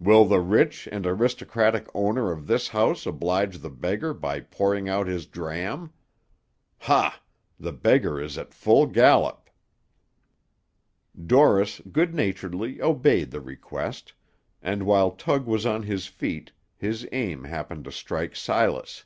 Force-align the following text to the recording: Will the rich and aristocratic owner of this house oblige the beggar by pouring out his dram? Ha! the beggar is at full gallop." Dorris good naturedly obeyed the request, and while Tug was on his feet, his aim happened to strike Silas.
Will 0.00 0.24
the 0.24 0.40
rich 0.40 0.88
and 0.90 1.04
aristocratic 1.06 1.86
owner 1.92 2.32
of 2.32 2.46
this 2.46 2.68
house 2.68 3.04
oblige 3.04 3.58
the 3.58 3.68
beggar 3.68 4.14
by 4.14 4.40
pouring 4.40 4.88
out 4.88 5.06
his 5.06 5.26
dram? 5.26 5.92
Ha! 6.78 7.20
the 7.60 7.74
beggar 7.74 8.18
is 8.18 8.38
at 8.38 8.54
full 8.54 8.86
gallop." 8.86 9.50
Dorris 11.14 11.82
good 11.92 12.14
naturedly 12.14 12.80
obeyed 12.80 13.30
the 13.30 13.40
request, 13.42 14.14
and 14.62 14.84
while 14.86 15.10
Tug 15.10 15.44
was 15.46 15.66
on 15.66 15.82
his 15.82 16.06
feet, 16.06 16.52
his 16.78 17.06
aim 17.12 17.44
happened 17.44 17.84
to 17.84 17.92
strike 17.92 18.34
Silas. 18.34 19.04